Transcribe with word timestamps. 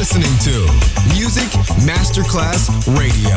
listening 0.00 0.38
to 0.38 0.56
Music 1.14 1.50
Masterclass 1.84 2.70
Radio, 2.96 3.36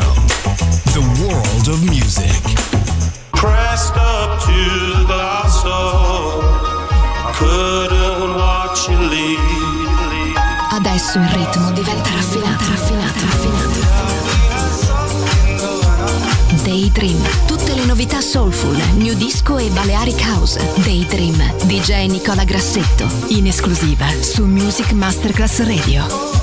the 0.95 1.03
world 1.19 1.67
of 1.67 1.83
music. 1.83 2.41
Pressed 3.33 3.97
up 3.97 4.39
to 4.39 4.53
the 5.05 5.13
last 5.13 5.65
I 5.65 7.33
couldn't 7.35 8.35
watch 8.37 8.87
you 8.87 8.97
leave. 9.09 10.37
Adesso 10.71 11.19
il 11.19 11.27
ritmo 11.27 11.71
diventa 11.71 12.09
raffinato, 12.11 12.63
raffinato, 12.69 13.19
raffinato. 13.19 13.81
Daydream, 16.63 17.21
tutte 17.45 17.73
le 17.73 17.83
novità 17.83 18.21
soulful, 18.21 18.77
new 18.93 19.15
disco 19.15 19.57
e 19.57 19.67
Balearic 19.67 20.21
House. 20.21 20.65
Daydream, 20.75 21.35
DJ 21.63 22.07
Nicola 22.07 22.45
Grassetto, 22.45 23.05
in 23.27 23.47
esclusiva 23.47 24.05
su 24.21 24.45
Music 24.45 24.93
Masterclass 24.93 25.59
Radio. 25.65 26.42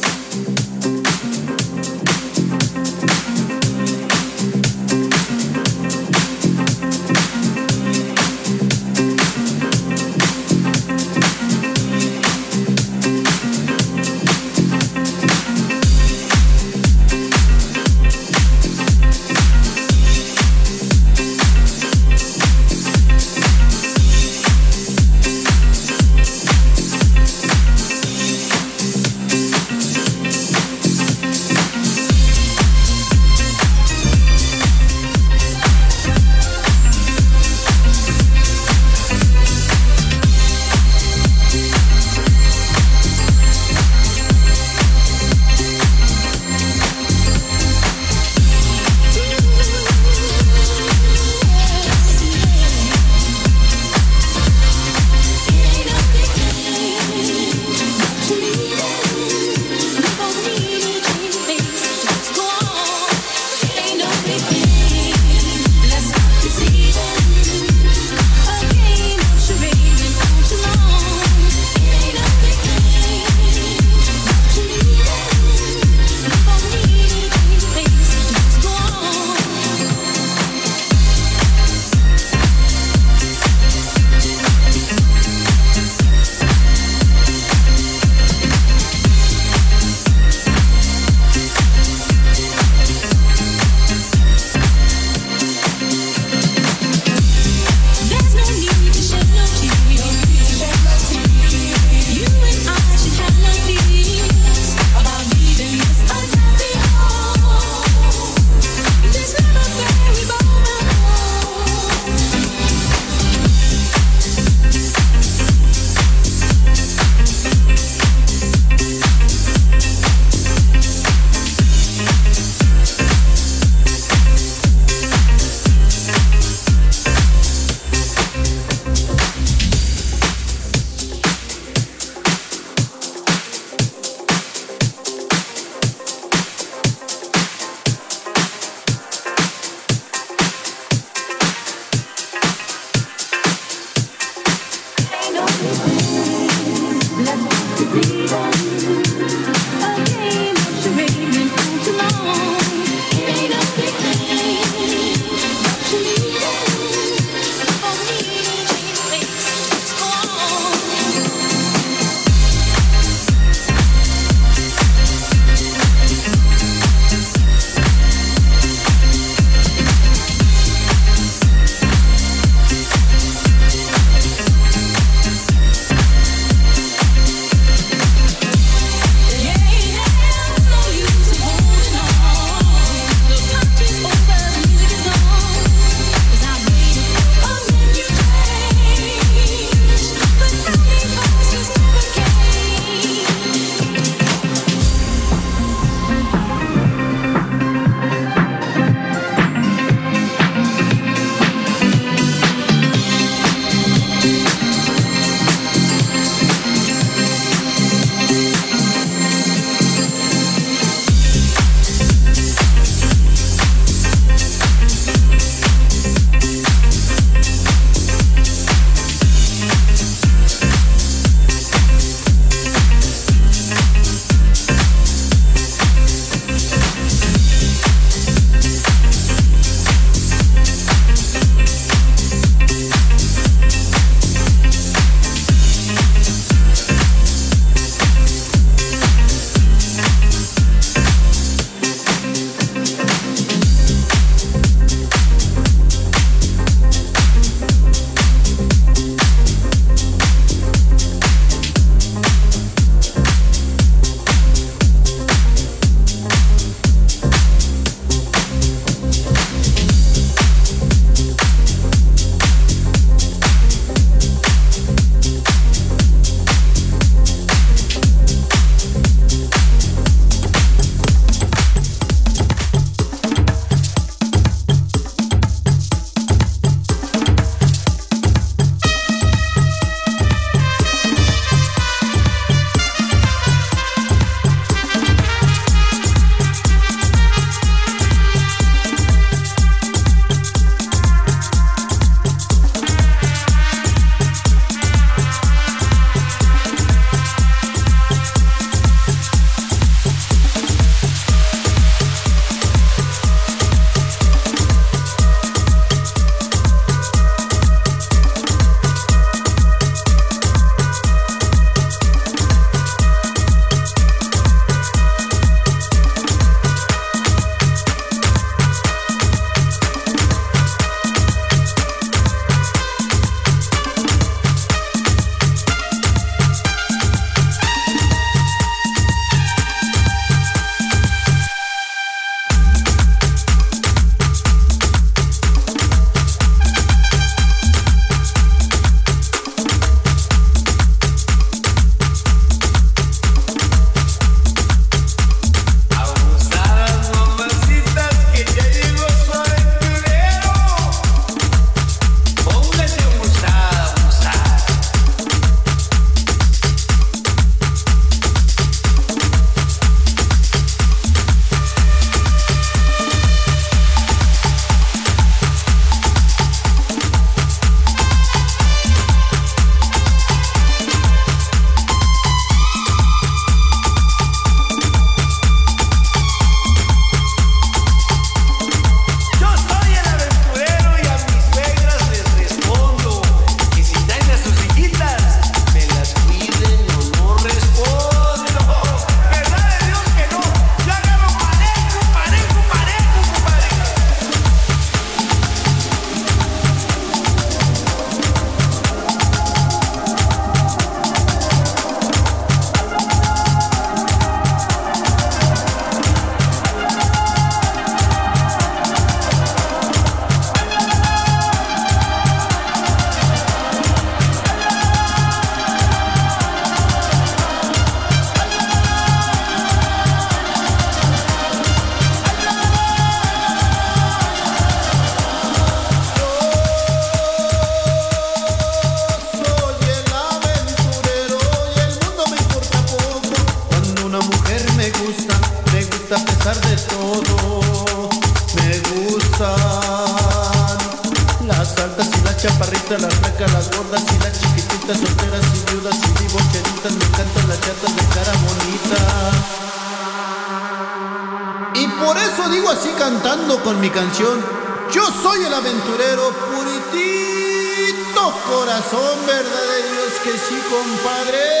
compadre. 460.81 461.60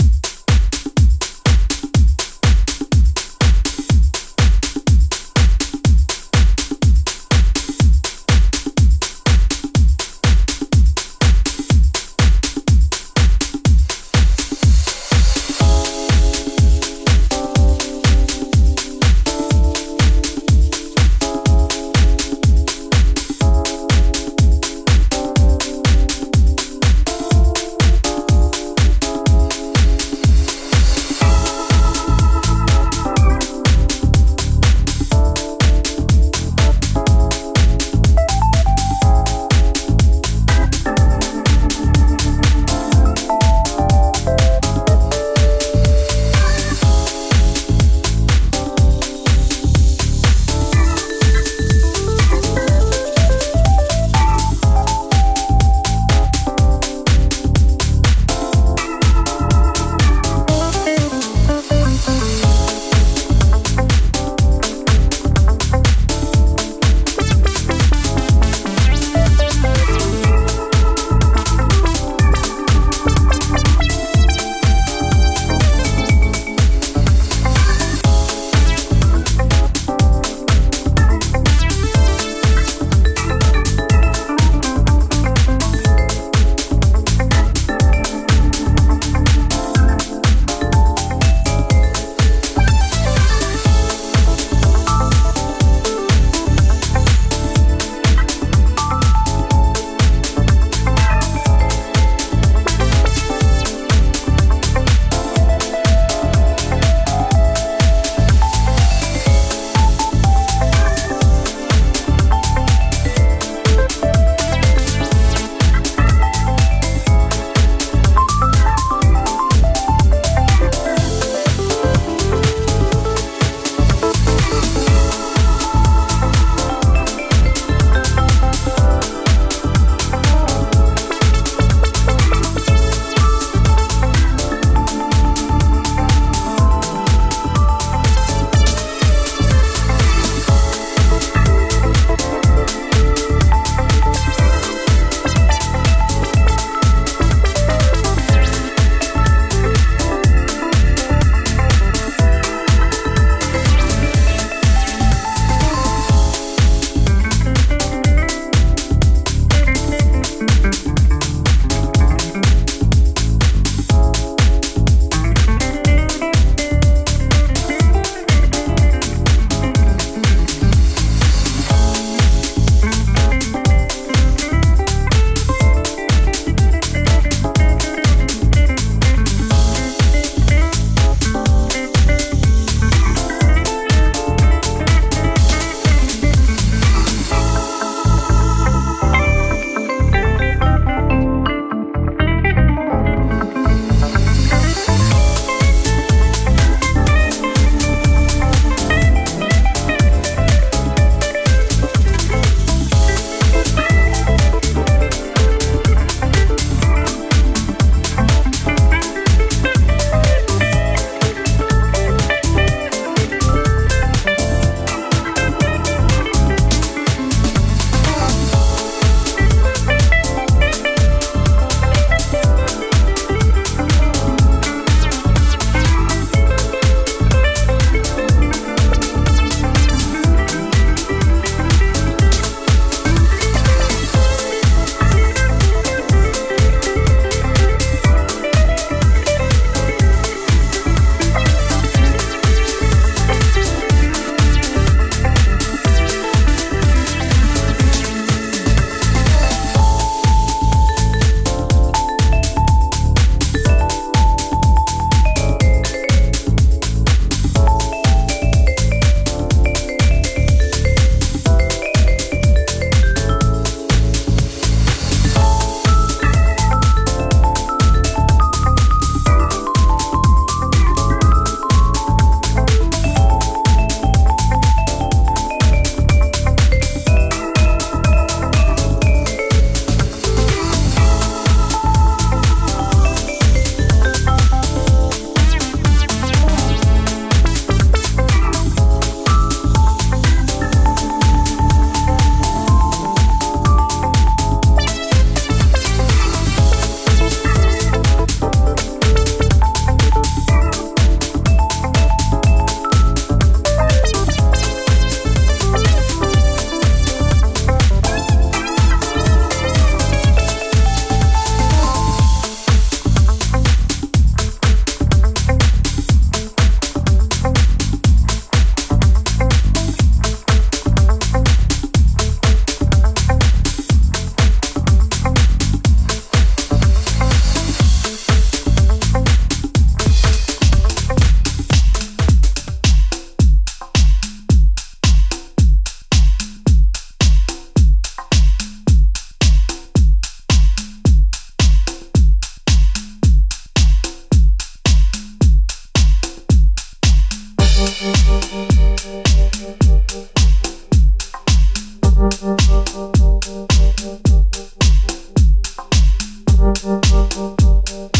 Thank 358.01 358.17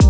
you. 0.00 0.09